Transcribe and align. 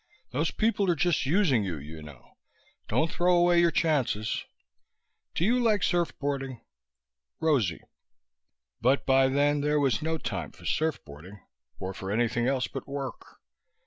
Those 0.31 0.49
people 0.49 0.89
are 0.89 0.95
just 0.95 1.27
using 1.27 1.63
you, 1.63 1.77
you 1.77 2.01
know. 2.01 2.35
Don't 2.87 3.11
throw 3.11 3.37
away 3.37 3.59
your 3.59 3.69
chances. 3.69 4.43
Do 5.35 5.45
you 5.45 5.59
like 5.59 5.81
surfboarding? 5.83 6.61
Rosie 7.39 7.83
But 8.81 9.05
by 9.05 9.27
then 9.27 9.61
there 9.61 9.79
was 9.79 10.01
no 10.01 10.17
time 10.17 10.53
for 10.53 10.63
surfboarding, 10.65 11.41
or 11.77 11.93
for 11.93 12.09
anything 12.11 12.47
else 12.47 12.67
but 12.67 12.87
work. 12.87 13.41